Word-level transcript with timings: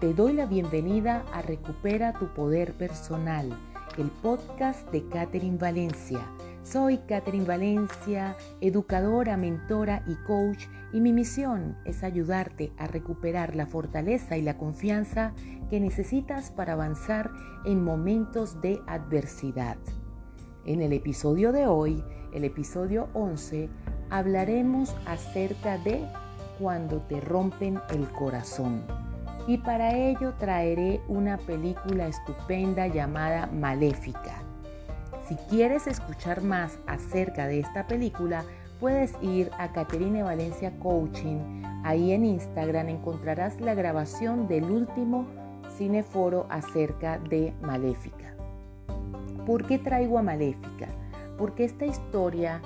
Te 0.00 0.14
doy 0.14 0.32
la 0.32 0.46
bienvenida 0.46 1.26
a 1.30 1.42
Recupera 1.42 2.14
tu 2.14 2.28
Poder 2.28 2.72
Personal, 2.72 3.50
el 3.98 4.08
podcast 4.22 4.90
de 4.90 5.06
Catherine 5.08 5.58
Valencia. 5.58 6.26
Soy 6.62 6.96
Catherine 7.06 7.44
Valencia, 7.44 8.34
educadora, 8.62 9.36
mentora 9.36 10.02
y 10.06 10.14
coach, 10.26 10.68
y 10.94 11.02
mi 11.02 11.12
misión 11.12 11.76
es 11.84 12.02
ayudarte 12.02 12.72
a 12.78 12.86
recuperar 12.86 13.54
la 13.54 13.66
fortaleza 13.66 14.38
y 14.38 14.42
la 14.42 14.56
confianza 14.56 15.34
que 15.68 15.80
necesitas 15.80 16.50
para 16.50 16.72
avanzar 16.72 17.30
en 17.66 17.84
momentos 17.84 18.58
de 18.62 18.80
adversidad. 18.86 19.76
En 20.64 20.80
el 20.80 20.94
episodio 20.94 21.52
de 21.52 21.66
hoy, 21.66 22.02
el 22.32 22.44
episodio 22.44 23.10
11, 23.12 23.68
hablaremos 24.08 24.96
acerca 25.04 25.76
de 25.76 26.08
cuando 26.58 27.02
te 27.02 27.20
rompen 27.20 27.78
el 27.90 28.08
corazón 28.08 29.09
y 29.46 29.58
para 29.58 29.96
ello 29.96 30.34
traeré 30.38 31.00
una 31.08 31.38
película 31.38 32.06
estupenda 32.06 32.86
llamada 32.86 33.46
Maléfica. 33.46 34.42
Si 35.26 35.36
quieres 35.48 35.86
escuchar 35.86 36.42
más 36.42 36.78
acerca 36.86 37.46
de 37.46 37.60
esta 37.60 37.86
película, 37.86 38.44
puedes 38.80 39.14
ir 39.22 39.50
a 39.58 39.72
Caterine 39.72 40.22
Valencia 40.22 40.72
Coaching. 40.78 41.62
Ahí 41.84 42.12
en 42.12 42.24
Instagram 42.24 42.88
encontrarás 42.88 43.60
la 43.60 43.74
grabación 43.74 44.48
del 44.48 44.64
último 44.64 45.26
cineforo 45.76 46.46
acerca 46.50 47.18
de 47.18 47.52
Maléfica. 47.62 48.34
¿Por 49.46 49.66
qué 49.66 49.78
traigo 49.78 50.18
a 50.18 50.22
Maléfica? 50.22 50.88
Porque 51.38 51.64
esta 51.64 51.86
historia 51.86 52.60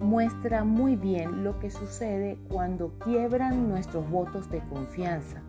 muestra 0.00 0.64
muy 0.64 0.96
bien 0.96 1.44
lo 1.44 1.58
que 1.60 1.70
sucede 1.70 2.36
cuando 2.48 2.92
quiebran 2.98 3.68
nuestros 3.68 4.08
votos 4.10 4.50
de 4.50 4.60
confianza 4.60 5.42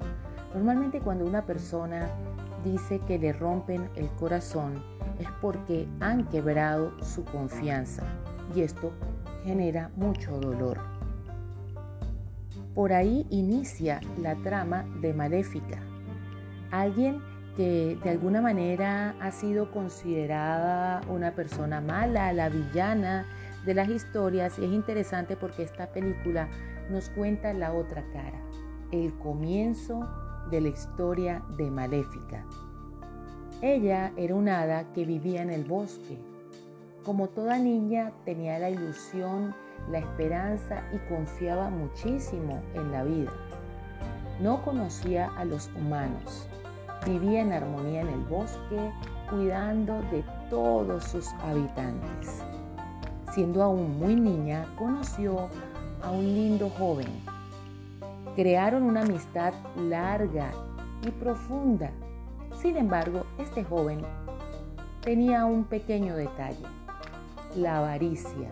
Normalmente 0.53 0.99
cuando 0.99 1.25
una 1.25 1.45
persona 1.45 2.07
dice 2.63 2.99
que 3.07 3.17
le 3.17 3.33
rompen 3.33 3.89
el 3.95 4.09
corazón 4.11 4.83
es 5.19 5.27
porque 5.41 5.87
han 5.99 6.25
quebrado 6.29 6.93
su 7.01 7.25
confianza 7.25 8.03
y 8.55 8.61
esto 8.61 8.91
genera 9.43 9.89
mucho 9.95 10.39
dolor. 10.39 10.79
Por 12.75 12.93
ahí 12.93 13.25
inicia 13.29 13.99
la 14.21 14.35
trama 14.35 14.85
de 15.01 15.13
Maléfica. 15.13 15.79
Alguien 16.71 17.21
que 17.55 17.99
de 18.03 18.09
alguna 18.09 18.41
manera 18.41 19.15
ha 19.19 19.31
sido 19.31 19.71
considerada 19.71 21.01
una 21.07 21.31
persona 21.31 21.81
mala, 21.81 22.33
la 22.33 22.49
villana 22.49 23.25
de 23.65 23.75
las 23.75 23.89
historias 23.89 24.57
y 24.57 24.65
es 24.65 24.71
interesante 24.71 25.35
porque 25.35 25.63
esta 25.63 25.87
película 25.87 26.47
nos 26.89 27.09
cuenta 27.09 27.53
la 27.53 27.73
otra 27.73 28.03
cara, 28.11 28.41
el 28.91 29.13
comienzo 29.19 30.07
de 30.49 30.61
la 30.61 30.69
historia 30.69 31.43
de 31.57 31.69
Maléfica. 31.71 32.45
Ella 33.61 34.11
era 34.17 34.35
una 34.35 34.61
hada 34.61 34.91
que 34.93 35.05
vivía 35.05 35.41
en 35.41 35.49
el 35.49 35.63
bosque. 35.63 36.17
Como 37.05 37.29
toda 37.29 37.57
niña 37.57 38.11
tenía 38.25 38.59
la 38.59 38.69
ilusión, 38.69 39.55
la 39.89 39.99
esperanza 39.99 40.83
y 40.93 40.97
confiaba 41.13 41.69
muchísimo 41.69 42.61
en 42.73 42.91
la 42.91 43.03
vida. 43.03 43.31
No 44.41 44.63
conocía 44.63 45.31
a 45.37 45.45
los 45.45 45.69
humanos. 45.75 46.47
Vivía 47.05 47.41
en 47.41 47.53
armonía 47.53 48.01
en 48.01 48.09
el 48.09 48.23
bosque, 48.25 48.91
cuidando 49.29 50.01
de 50.11 50.23
todos 50.49 51.03
sus 51.05 51.27
habitantes. 51.43 52.43
Siendo 53.33 53.63
aún 53.63 53.97
muy 53.97 54.15
niña, 54.15 54.65
conoció 54.77 55.49
a 56.01 56.11
un 56.11 56.25
lindo 56.25 56.69
joven 56.69 57.32
Crearon 58.35 58.83
una 58.83 59.01
amistad 59.01 59.53
larga 59.75 60.51
y 61.05 61.11
profunda. 61.11 61.91
Sin 62.61 62.77
embargo, 62.77 63.25
este 63.37 63.63
joven 63.63 64.01
tenía 65.01 65.45
un 65.45 65.65
pequeño 65.65 66.15
detalle, 66.15 66.65
la 67.55 67.77
avaricia. 67.77 68.49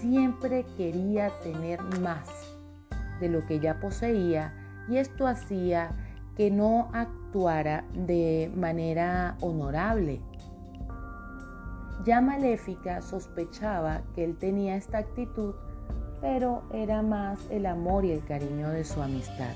Siempre 0.00 0.64
quería 0.76 1.30
tener 1.40 1.80
más 2.00 2.28
de 3.20 3.28
lo 3.28 3.46
que 3.46 3.60
ya 3.60 3.78
poseía 3.78 4.54
y 4.88 4.96
esto 4.96 5.26
hacía 5.26 5.90
que 6.36 6.50
no 6.50 6.90
actuara 6.92 7.84
de 7.94 8.50
manera 8.56 9.36
honorable. 9.40 10.20
Ya 12.04 12.20
Maléfica 12.20 13.00
sospechaba 13.02 14.02
que 14.14 14.24
él 14.24 14.36
tenía 14.36 14.74
esta 14.74 14.98
actitud 14.98 15.54
pero 16.22 16.62
era 16.72 17.02
más 17.02 17.38
el 17.50 17.66
amor 17.66 18.06
y 18.06 18.12
el 18.12 18.24
cariño 18.24 18.70
de 18.70 18.84
su 18.84 19.02
amistad. 19.02 19.52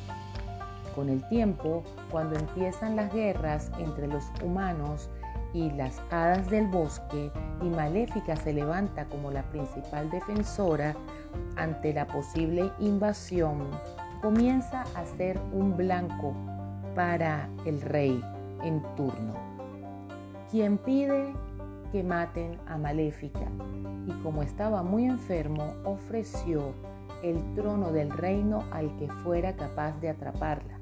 Con 0.95 1.09
el 1.09 1.27
tiempo, 1.29 1.85
cuando 2.11 2.39
empiezan 2.39 2.97
las 2.97 3.15
guerras 3.15 3.71
entre 3.79 4.09
los 4.09 4.25
humanos 4.43 5.09
y 5.55 5.71
las 5.71 6.03
hadas 6.11 6.51
del 6.51 6.67
bosque, 6.67 7.31
y 7.63 7.65
Maléfica 7.65 8.37
se 8.37 8.53
levanta 8.53 9.07
como 9.07 9.31
la 9.31 9.43
principal 9.45 10.11
defensora 10.11 10.95
ante 11.57 11.95
la 11.95 12.07
posible 12.07 12.71
invasión, 12.81 13.69
comienza 14.21 14.83
a 14.95 15.07
ser 15.07 15.41
un 15.53 15.77
blanco 15.77 16.35
para 16.95 17.49
el 17.65 17.81
rey 17.81 18.23
en 18.65 18.83
turno, 18.97 19.35
quien 20.51 20.79
pide 20.79 21.33
que 21.91 22.03
maten 22.03 22.59
a 22.67 22.77
Maléfica 22.77 23.47
y 24.07 24.13
como 24.23 24.43
estaba 24.43 24.83
muy 24.83 25.05
enfermo, 25.05 25.75
ofreció 25.85 26.73
el 27.23 27.43
trono 27.55 27.93
del 27.93 28.11
reino 28.11 28.65
al 28.71 28.95
que 28.97 29.09
fuera 29.09 29.57
capaz 29.57 29.93
de 30.01 30.11
atraparla. 30.11 30.79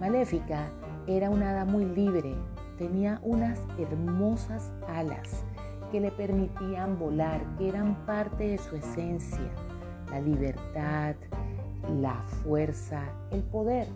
Maléfica 0.00 0.68
era 1.06 1.30
una 1.30 1.50
hada 1.50 1.64
muy 1.64 1.84
libre, 1.84 2.34
tenía 2.78 3.20
unas 3.22 3.58
hermosas 3.78 4.72
alas 4.88 5.44
que 5.90 6.00
le 6.00 6.10
permitían 6.10 6.98
volar, 6.98 7.40
que 7.56 7.68
eran 7.68 7.94
parte 8.06 8.48
de 8.48 8.58
su 8.58 8.76
esencia, 8.76 9.50
la 10.10 10.20
libertad, 10.20 11.14
la 12.00 12.16
fuerza, 12.42 13.02
el 13.30 13.42
poder. 13.42 13.86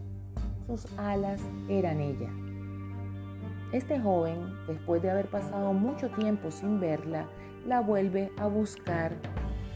Sus 0.66 0.86
alas 0.98 1.40
eran 1.68 2.00
ella. 2.00 2.30
Este 3.72 4.00
joven, 4.00 4.54
después 4.66 5.02
de 5.02 5.10
haber 5.10 5.26
pasado 5.26 5.74
mucho 5.74 6.08
tiempo 6.10 6.50
sin 6.50 6.80
verla, 6.80 7.26
la 7.66 7.80
vuelve 7.80 8.32
a 8.38 8.46
buscar. 8.46 9.12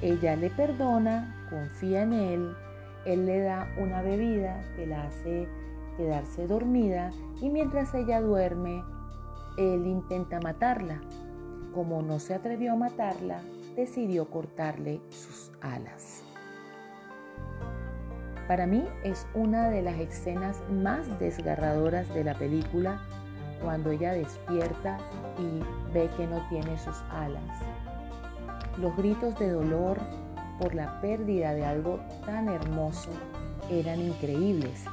Ella 0.01 0.35
le 0.35 0.49
perdona, 0.49 1.47
confía 1.51 2.03
en 2.03 2.13
él, 2.15 2.57
él 3.05 3.27
le 3.27 3.41
da 3.41 3.69
una 3.79 4.01
bebida 4.01 4.63
que 4.77 4.87
la 4.87 5.05
hace 5.05 5.47
quedarse 5.99 6.47
dormida 6.47 7.11
y 7.43 7.51
mientras 7.51 7.93
ella 7.95 8.23
duerme, 8.23 8.83
él 9.59 9.87
intenta 9.87 10.41
matarla. 10.41 11.03
Como 11.75 12.01
no 12.01 12.19
se 12.19 12.35
atrevió 12.35 12.73
a 12.73 12.77
matarla, 12.77 13.43
decidió 13.77 14.31
cortarle 14.31 15.01
sus 15.11 15.53
alas. 15.61 16.23
Para 18.49 18.67
mí 18.67 18.85
es 19.05 19.27
una 19.35 19.69
de 19.69 19.83
las 19.83 19.99
escenas 19.99 20.63
más 20.71 21.19
desgarradoras 21.19 22.13
de 22.15 22.25
la 22.25 22.35
película 22.35 23.01
cuando 23.62 23.91
ella 23.91 24.12
despierta 24.12 24.99
y 25.39 25.93
ve 25.93 26.11
que 26.17 26.27
no 26.27 26.47
tiene 26.49 26.78
sus 26.78 26.97
alas. 27.11 27.61
Los 28.78 28.97
gritos 28.97 29.39
de 29.39 29.50
dolor 29.50 29.99
por 30.61 30.75
la 30.75 31.00
pérdida 31.00 31.55
de 31.55 31.65
algo 31.65 32.00
tan 32.25 32.49
hermoso 32.49 33.11
eran 33.71 34.00
increíbles. 34.00 34.84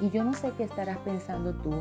Y 0.00 0.10
yo 0.10 0.24
no 0.24 0.34
sé 0.34 0.52
qué 0.56 0.64
estarás 0.64 0.98
pensando 0.98 1.54
tú 1.54 1.72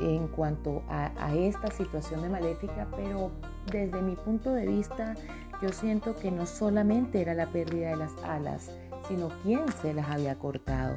en 0.00 0.28
cuanto 0.28 0.82
a, 0.88 1.34
esta 1.34 1.70
situación 1.70 2.22
de 2.22 2.28
maléfica, 2.28 2.86
pero 2.96 3.30
desde 3.70 4.00
mi 4.00 4.16
punto 4.16 4.52
de 4.52 4.66
vista 4.66 5.14
yo 5.60 5.70
siento 5.70 6.14
que 6.14 6.30
no 6.30 6.46
solamente 6.46 7.20
era 7.20 7.34
la 7.34 7.46
pérdida 7.46 7.90
de 7.90 7.96
las 7.96 8.16
alas, 8.22 8.70
sino 9.08 9.28
quién 9.42 9.60
se 9.82 9.92
las 9.92 10.08
había 10.08 10.38
cortado. 10.38 10.94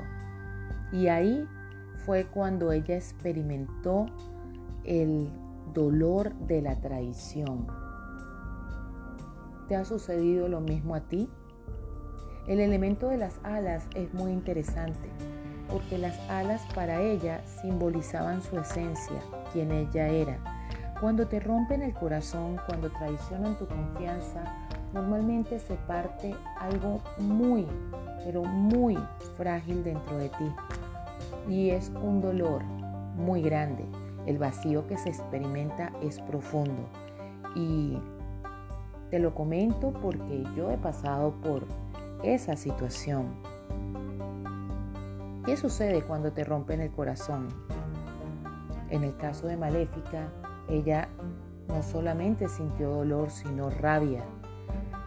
Y 0.91 1.07
ahí 1.07 1.47
fue 2.05 2.25
cuando 2.25 2.71
ella 2.71 2.95
experimentó 2.95 4.07
el 4.83 5.29
dolor 5.73 6.33
de 6.33 6.61
la 6.61 6.79
traición. 6.79 7.67
¿Te 9.67 9.75
ha 9.75 9.85
sucedido 9.85 10.47
lo 10.47 10.59
mismo 10.59 10.95
a 10.95 11.01
ti? 11.01 11.29
El 12.47 12.59
elemento 12.59 13.07
de 13.07 13.17
las 13.17 13.39
alas 13.43 13.87
es 13.95 14.13
muy 14.13 14.31
interesante 14.31 15.09
porque 15.69 15.97
las 15.97 16.19
alas 16.29 16.61
para 16.75 16.99
ella 17.01 17.41
simbolizaban 17.61 18.41
su 18.41 18.59
esencia, 18.59 19.21
quien 19.53 19.71
ella 19.71 20.07
era. 20.07 20.37
Cuando 20.99 21.27
te 21.27 21.39
rompen 21.39 21.81
el 21.81 21.93
corazón, 21.93 22.59
cuando 22.67 22.91
traicionan 22.91 23.57
tu 23.57 23.67
confianza, 23.67 24.43
normalmente 24.93 25.59
se 25.59 25.75
parte 25.75 26.35
algo 26.59 26.99
muy, 27.19 27.65
pero 28.25 28.43
muy 28.43 28.97
frágil 29.37 29.83
dentro 29.83 30.17
de 30.17 30.29
ti 30.29 30.51
y 31.47 31.71
es 31.71 31.91
un 32.01 32.21
dolor 32.21 32.63
muy 33.15 33.41
grande. 33.41 33.85
El 34.25 34.37
vacío 34.37 34.87
que 34.87 34.97
se 34.97 35.09
experimenta 35.09 35.91
es 36.01 36.19
profundo 36.21 36.87
y 37.55 37.97
te 39.09 39.19
lo 39.19 39.33
comento 39.33 39.91
porque 40.01 40.43
yo 40.55 40.71
he 40.71 40.77
pasado 40.77 41.33
por 41.41 41.65
esa 42.23 42.55
situación. 42.55 43.27
¿Qué 45.45 45.57
sucede 45.57 46.03
cuando 46.03 46.31
te 46.31 46.43
rompen 46.43 46.81
el 46.81 46.91
corazón? 46.91 47.47
En 48.89 49.03
el 49.03 49.15
caso 49.17 49.47
de 49.47 49.57
Maléfica, 49.57 50.27
ella 50.69 51.09
no 51.67 51.81
solamente 51.81 52.47
sintió 52.47 52.89
dolor, 52.89 53.31
sino 53.31 53.69
rabia. 53.69 54.23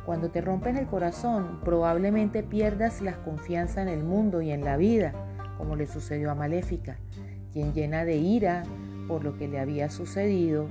Cuando 0.04 0.30
te 0.30 0.40
rompen 0.40 0.76
el 0.76 0.86
corazón, 0.86 1.60
probablemente 1.64 2.42
pierdas 2.42 3.00
la 3.00 3.22
confianza 3.22 3.80
en 3.80 3.88
el 3.88 4.02
mundo 4.02 4.42
y 4.42 4.50
en 4.50 4.64
la 4.64 4.76
vida, 4.76 5.14
como 5.58 5.76
le 5.76 5.86
sucedió 5.86 6.30
a 6.30 6.34
Maléfica, 6.34 6.96
quien 7.52 7.72
llena 7.72 8.04
de 8.04 8.16
ira 8.16 8.64
por 9.06 9.24
lo 9.24 9.36
que 9.36 9.48
le 9.48 9.60
había 9.60 9.90
sucedido, 9.90 10.66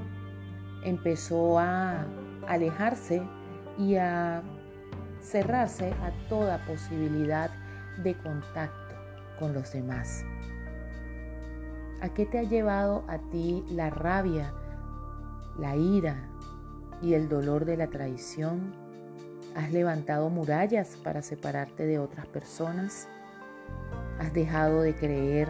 empezó 0.83 1.59
a 1.59 2.05
alejarse 2.47 3.21
y 3.77 3.95
a 3.95 4.41
cerrarse 5.21 5.91
a 5.91 6.11
toda 6.27 6.65
posibilidad 6.65 7.49
de 8.03 8.15
contacto 8.15 8.95
con 9.39 9.53
los 9.53 9.71
demás. 9.71 10.25
¿A 12.01 12.09
qué 12.09 12.25
te 12.25 12.39
ha 12.39 12.43
llevado 12.43 13.05
a 13.07 13.17
ti 13.17 13.63
la 13.71 13.89
rabia, 13.89 14.53
la 15.57 15.75
ira 15.75 16.29
y 17.01 17.13
el 17.13 17.29
dolor 17.29 17.65
de 17.65 17.77
la 17.77 17.87
traición? 17.87 18.73
¿Has 19.55 19.71
levantado 19.71 20.29
murallas 20.29 20.97
para 21.03 21.21
separarte 21.21 21.85
de 21.85 21.99
otras 21.99 22.25
personas? 22.27 23.07
¿Has 24.19 24.33
dejado 24.33 24.81
de 24.81 24.95
creer 24.95 25.49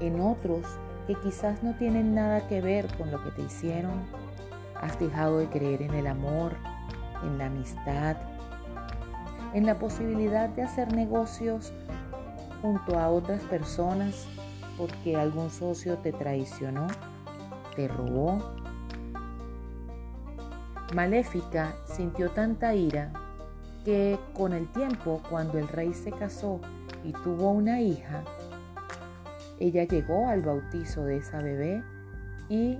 en 0.00 0.20
otros 0.20 0.66
que 1.06 1.14
quizás 1.14 1.62
no 1.62 1.74
tienen 1.76 2.14
nada 2.14 2.46
que 2.48 2.60
ver 2.60 2.86
con 2.96 3.10
lo 3.10 3.22
que 3.22 3.30
te 3.30 3.42
hicieron? 3.42 3.92
¿Has 4.80 4.98
dejado 4.98 5.38
de 5.38 5.48
creer 5.48 5.82
en 5.82 5.94
el 5.94 6.06
amor, 6.06 6.54
en 7.22 7.38
la 7.38 7.46
amistad, 7.46 8.16
en 9.54 9.66
la 9.66 9.78
posibilidad 9.78 10.48
de 10.48 10.62
hacer 10.62 10.92
negocios 10.94 11.72
junto 12.62 12.98
a 12.98 13.08
otras 13.08 13.42
personas 13.42 14.26
porque 14.76 15.16
algún 15.16 15.50
socio 15.50 15.98
te 15.98 16.12
traicionó, 16.12 16.86
te 17.76 17.88
robó? 17.88 18.38
Maléfica 20.94 21.74
sintió 21.84 22.30
tanta 22.30 22.74
ira 22.74 23.12
que 23.84 24.18
con 24.34 24.52
el 24.52 24.68
tiempo, 24.72 25.22
cuando 25.30 25.58
el 25.58 25.68
rey 25.68 25.94
se 25.94 26.10
casó 26.10 26.60
y 27.04 27.12
tuvo 27.12 27.50
una 27.50 27.80
hija, 27.80 28.24
ella 29.58 29.84
llegó 29.84 30.28
al 30.28 30.42
bautizo 30.42 31.04
de 31.04 31.18
esa 31.18 31.38
bebé 31.38 31.82
y 32.48 32.78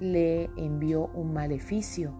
le 0.00 0.50
envió 0.56 1.06
un 1.14 1.32
maleficio, 1.32 2.12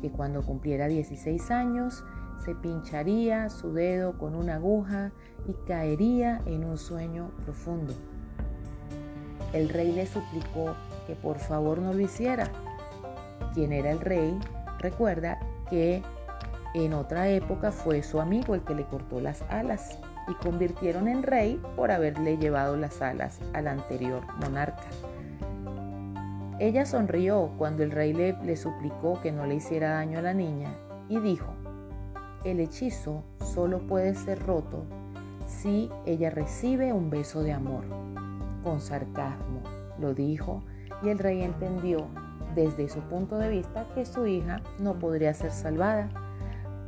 que 0.00 0.10
cuando 0.10 0.42
cumpliera 0.42 0.88
16 0.88 1.50
años 1.50 2.04
se 2.44 2.54
pincharía 2.54 3.50
su 3.50 3.72
dedo 3.72 4.18
con 4.18 4.34
una 4.34 4.56
aguja 4.56 5.12
y 5.46 5.52
caería 5.66 6.42
en 6.46 6.64
un 6.64 6.78
sueño 6.78 7.30
profundo. 7.44 7.94
El 9.52 9.68
rey 9.68 9.92
le 9.92 10.06
suplicó 10.06 10.74
que 11.06 11.14
por 11.14 11.38
favor 11.38 11.78
no 11.78 11.92
lo 11.92 12.00
hiciera. 12.00 12.50
Quien 13.54 13.72
era 13.72 13.90
el 13.90 14.00
rey, 14.00 14.38
recuerda 14.78 15.38
que 15.68 16.02
en 16.74 16.94
otra 16.94 17.28
época 17.28 17.70
fue 17.70 18.02
su 18.02 18.20
amigo 18.20 18.54
el 18.54 18.62
que 18.62 18.74
le 18.74 18.86
cortó 18.86 19.20
las 19.20 19.42
alas 19.42 19.98
y 20.28 20.34
convirtieron 20.34 21.08
en 21.08 21.22
rey 21.22 21.60
por 21.76 21.90
haberle 21.90 22.36
llevado 22.36 22.76
las 22.76 23.02
alas 23.02 23.40
al 23.52 23.68
anterior 23.68 24.22
monarca. 24.40 24.84
Ella 26.58 26.86
sonrió 26.86 27.50
cuando 27.58 27.82
el 27.82 27.90
rey 27.90 28.12
le, 28.12 28.56
suplicó 28.56 29.20
que 29.20 29.32
no 29.32 29.46
le 29.46 29.56
hiciera 29.56 29.94
daño 29.94 30.18
a 30.18 30.22
la 30.22 30.34
niña 30.34 30.74
y 31.08 31.18
dijo, 31.18 31.52
el 32.44 32.60
hechizo 32.60 33.24
solo 33.40 33.86
puede 33.86 34.14
ser 34.14 34.44
roto 34.44 34.84
si 35.46 35.90
ella 36.06 36.30
recibe 36.30 36.92
un 36.92 37.10
beso 37.10 37.42
de 37.42 37.52
amor. 37.52 37.84
Con 38.62 38.80
sarcasmo 38.80 39.62
lo 39.98 40.14
dijo 40.14 40.62
y 41.02 41.08
el 41.08 41.18
rey 41.18 41.42
entendió 41.42 42.06
desde 42.54 42.88
su 42.88 43.00
punto 43.00 43.38
de 43.38 43.48
vista 43.48 43.86
que 43.94 44.04
su 44.04 44.26
hija 44.26 44.60
no 44.78 44.98
podría 44.98 45.34
ser 45.34 45.50
salvada 45.50 46.08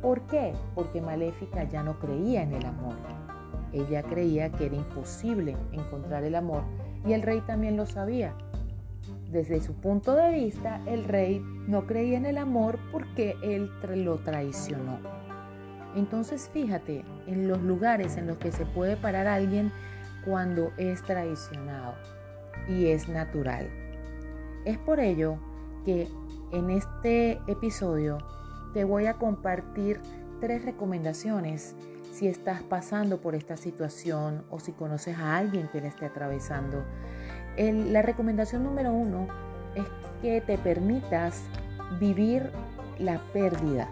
¿Por 0.05 0.21
qué? 0.27 0.53
Porque 0.75 1.01
Maléfica 1.01 1.63
ya 1.63 1.81
no 1.81 1.97
creía 1.97 2.43
en 2.43 2.53
el 2.53 2.63
amor. 2.63 2.93
Ella 3.75 4.03
creía 4.03 4.49
que 4.53 4.67
era 4.67 4.75
imposible 4.75 5.57
encontrar 5.73 6.23
el 6.23 6.35
amor 6.35 6.63
y 7.05 7.11
el 7.11 7.21
rey 7.21 7.41
también 7.41 7.75
lo 7.75 7.85
sabía. 7.85 8.33
Desde 9.29 9.59
su 9.59 9.73
punto 9.73 10.15
de 10.15 10.31
vista, 10.31 10.81
el 10.87 11.03
rey 11.03 11.41
no 11.67 11.85
creía 11.85 12.17
en 12.17 12.25
el 12.25 12.37
amor 12.37 12.79
porque 12.93 13.35
él 13.43 13.69
lo 13.97 14.17
traicionó. 14.19 14.97
Entonces 15.93 16.49
fíjate 16.53 17.03
en 17.27 17.49
los 17.49 17.61
lugares 17.61 18.15
en 18.15 18.27
los 18.27 18.37
que 18.37 18.53
se 18.53 18.65
puede 18.65 18.95
parar 18.95 19.27
alguien 19.27 19.73
cuando 20.23 20.71
es 20.77 21.03
traicionado 21.03 21.95
y 22.69 22.87
es 22.87 23.09
natural. 23.09 23.69
Es 24.63 24.77
por 24.77 25.01
ello 25.01 25.37
que 25.83 26.07
en 26.53 26.69
este 26.69 27.41
episodio 27.47 28.19
te 28.73 28.85
voy 28.85 29.07
a 29.07 29.15
compartir 29.15 29.99
tres 30.39 30.63
recomendaciones 30.63 31.75
si 32.15 32.29
estás 32.29 32.63
pasando 32.63 33.19
por 33.19 33.35
esta 33.35 33.57
situación 33.57 34.45
o 34.49 34.61
si 34.61 34.71
conoces 34.71 35.17
a 35.17 35.35
alguien 35.35 35.67
que 35.67 35.81
la 35.81 35.89
esté 35.89 36.05
atravesando. 36.05 36.85
la 37.57 38.01
recomendación 38.01 38.63
número 38.63 38.93
uno 38.93 39.27
es 39.75 39.83
que 40.21 40.39
te 40.39 40.57
permitas 40.57 41.43
vivir 41.99 42.51
la 42.99 43.19
pérdida. 43.33 43.89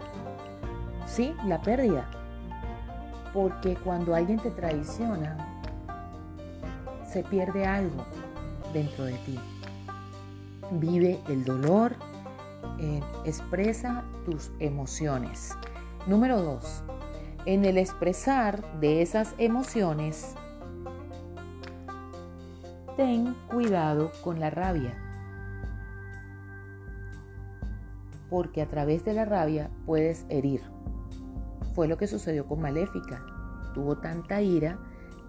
Sí, 1.06 1.34
la 1.46 1.60
pérdida. 1.60 2.08
Porque 3.34 3.76
cuando 3.76 4.14
alguien 4.14 4.38
te 4.38 4.50
traiciona, 4.50 5.60
se 7.06 7.22
pierde 7.24 7.66
algo 7.66 8.06
dentro 8.72 9.04
de 9.04 9.18
ti. 9.18 9.38
Vive 10.70 11.20
el 11.28 11.44
dolor, 11.44 11.92
eh, 12.80 13.02
expresa 13.26 14.02
tus 14.24 14.50
emociones. 14.60 15.52
Número 16.06 16.40
dos, 16.40 16.84
en 17.46 17.64
el 17.64 17.78
expresar 17.78 18.62
de 18.80 19.02
esas 19.02 19.34
emociones, 19.38 20.34
ten 22.96 23.34
cuidado 23.50 24.10
con 24.22 24.40
la 24.40 24.50
rabia. 24.50 24.94
Porque 28.30 28.62
a 28.62 28.66
través 28.66 29.04
de 29.04 29.14
la 29.14 29.24
rabia 29.24 29.70
puedes 29.86 30.24
herir. 30.28 30.62
Fue 31.74 31.86
lo 31.86 31.98
que 31.98 32.06
sucedió 32.06 32.46
con 32.46 32.60
Maléfica. 32.60 33.22
Tuvo 33.74 33.98
tanta 33.98 34.40
ira 34.40 34.78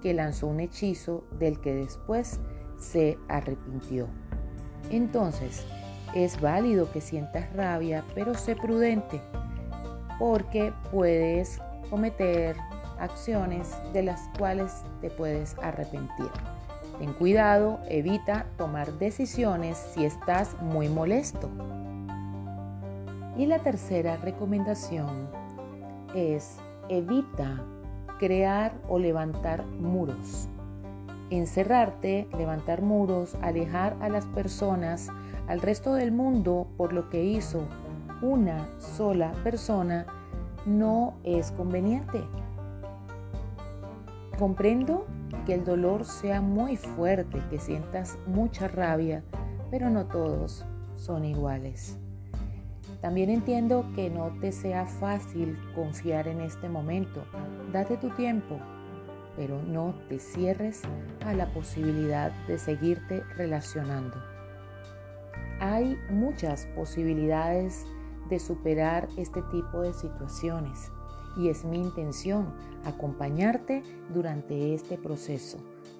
que 0.01 0.13
lanzó 0.13 0.48
un 0.48 0.60
hechizo 0.60 1.25
del 1.39 1.60
que 1.60 1.74
después 1.74 2.39
se 2.78 3.18
arrepintió. 3.28 4.08
Entonces, 4.89 5.66
es 6.13 6.39
válido 6.39 6.92
que 6.92 7.01
sientas 7.01 7.51
rabia, 7.54 8.06
pero 8.13 8.36
sé 8.36 8.56
prudente 8.56 9.22
porque 10.20 10.74
puedes 10.92 11.60
cometer 11.89 12.56
acciones 13.00 13.75
de 13.94 14.04
las 14.04 14.22
cuales 14.38 14.84
te 15.01 15.10
puedes 15.10 15.56
arrepentir. 15.60 16.30
Ten 17.00 17.13
cuidado, 17.13 17.80
evita 17.89 18.46
tomar 18.58 18.94
decisiones 18.94 19.77
si 19.77 20.06
estás 20.06 20.56
muy 20.62 20.88
molesto. 20.88 21.50
Y 23.38 23.48
la 23.48 23.60
tercera 23.60 24.15
recomendación 24.18 25.27
es 26.15 26.58
evita 26.88 27.62
crear 28.18 28.74
o 28.88 28.98
levantar 28.98 29.65
muros. 29.65 30.48
Encerrarte, 31.32 32.30
levantar 32.38 32.82
muros, 32.82 33.36
alejar 33.42 33.98
a 34.00 34.08
las 34.08 34.25
personas 34.27 35.10
al 35.48 35.60
resto 35.60 35.94
del 35.94 36.12
mundo 36.12 36.68
por 36.77 36.94
lo 36.94 37.10
que 37.10 37.24
hizo 37.25 37.68
una 38.22 38.68
sola 38.80 39.34
persona 39.44 40.06
no 40.65 41.15
es 41.24 41.51
conveniente. 41.51 42.24
Comprendo 44.38 45.05
que 45.45 45.53
el 45.53 45.63
dolor 45.63 46.05
sea 46.05 46.41
muy 46.41 46.75
fuerte, 46.75 47.39
que 47.50 47.60
sientas 47.60 48.17
mucha 48.27 48.67
rabia, 48.67 49.24
pero 49.72 49.89
no 49.89 50.05
todos 50.05 50.65
son 50.95 51.25
iguales. 51.25 51.98
También 53.01 53.29
entiendo 53.29 53.86
que 53.95 54.10
no 54.10 54.31
te 54.39 54.51
sea 54.51 54.86
fácil 54.86 55.57
confiar 55.75 56.27
en 56.27 56.41
este 56.41 56.69
momento. 56.69 57.24
Date 57.72 57.98
tu 57.98 58.10
tiempo, 58.10 58.57
pero 59.36 59.62
no 59.62 59.93
te 60.10 60.17
cierres 60.19 60.81
a 61.25 61.34
la 61.34 61.45
posibilidad 61.48 62.31
de 62.48 62.57
seguirte 62.57 63.24
relacionando. 63.38 64.15
Hay 65.60 65.98
muchas 66.10 66.65
posibilidades 66.75 67.86
de 68.29 68.39
superar 68.39 69.08
este 69.17 69.41
tipo 69.44 69.82
de 69.82 69.94
situaciones 69.94 70.91
y 71.38 71.50
es 71.50 71.65
mi 71.65 71.77
intención 71.77 72.53
acompañarte 72.86 73.84
durante 74.13 74.74
este 74.74 74.98
proceso. 74.98 75.58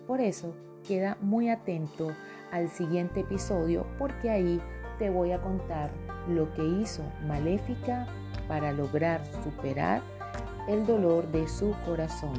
Por 0.08 0.22
eso, 0.22 0.53
queda 0.88 1.17
muy 1.22 1.50
atento 1.50 2.12
al 2.51 2.70
siguiente 2.70 3.22
episodio 3.22 3.86
porque 3.98 4.29
ahí 4.29 4.62
te 5.00 5.10
voy 5.10 5.32
a 5.32 5.41
contar 5.41 5.91
lo 6.29 6.53
que 6.53 6.63
hizo 6.63 7.03
Maléfica 7.27 8.08
para 8.48 8.72
lograr 8.72 9.25
superar 9.44 10.01
el 10.67 10.86
dolor 10.86 11.27
de 11.32 11.48
su 11.48 11.75
corazón. 11.86 12.36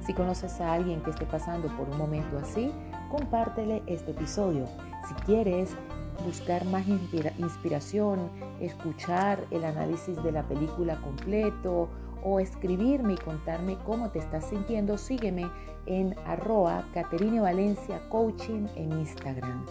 Si 0.00 0.14
conoces 0.14 0.60
a 0.60 0.72
alguien 0.72 1.02
que 1.02 1.10
esté 1.10 1.26
pasando 1.26 1.68
por 1.76 1.88
un 1.88 1.98
momento 1.98 2.38
así, 2.38 2.72
compártele 3.10 3.82
este 3.86 4.12
episodio. 4.12 4.64
Si 5.06 5.14
quieres 5.26 5.76
buscar 6.24 6.64
más 6.66 6.86
inspiración, 6.88 8.30
escuchar 8.60 9.44
el 9.50 9.64
análisis 9.64 10.22
de 10.22 10.32
la 10.32 10.42
película 10.42 10.96
completo 10.96 11.88
o 12.22 12.40
escribirme 12.40 13.14
y 13.14 13.16
contarme 13.16 13.76
cómo 13.86 14.10
te 14.10 14.18
estás 14.18 14.48
sintiendo, 14.48 14.98
sígueme 14.98 15.48
en 15.86 16.14
arroba 16.26 16.84
Caterine 16.92 17.40
Valencia 17.40 18.00
Coaching 18.08 18.66
en 18.76 18.92
Instagram. 18.92 19.64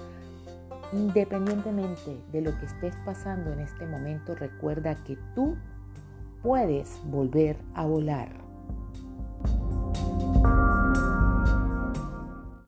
Independientemente 0.94 2.18
de 2.32 2.42
lo 2.42 2.58
que 2.58 2.66
estés 2.66 2.96
pasando 3.06 3.52
en 3.52 3.60
este 3.60 3.86
momento, 3.86 4.36
recuerda 4.36 4.96
que 5.04 5.18
tú 5.36 5.58
puedes 6.42 7.02
volver 7.06 7.58
a 7.74 7.86
volar. 7.86 8.30